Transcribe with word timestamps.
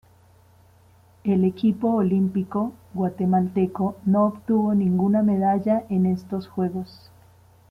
El 1.23 1.43
equipo 1.45 1.89
olímpico 1.93 2.73
guatemalteco 2.95 3.97
no 4.03 4.25
obtuvo 4.25 4.73
ninguna 4.73 5.21
medalla 5.21 5.85
en 5.91 6.07
estos 6.07 6.47
Juegos. 6.47 7.11